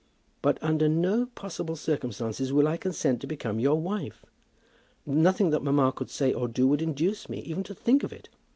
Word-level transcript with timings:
But 0.41 0.57
under 0.63 0.89
no 0.89 1.27
possible 1.35 1.75
circumstances 1.75 2.51
will 2.51 2.67
I 2.67 2.75
consent 2.75 3.21
to 3.21 3.27
become 3.27 3.59
your 3.59 3.79
wife. 3.79 4.25
Nothing 5.05 5.51
that 5.51 5.61
mamma 5.61 5.91
could 5.95 6.09
say 6.09 6.33
or 6.33 6.47
do 6.47 6.67
would 6.69 6.81
induce 6.81 7.29
me 7.29 7.37
even 7.41 7.61
to 7.65 7.75
think 7.75 8.01
of 8.01 8.11
it. 8.11 8.27